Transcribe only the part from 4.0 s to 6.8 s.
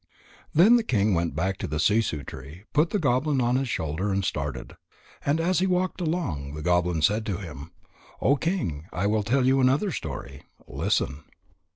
and started. And as he walked along, the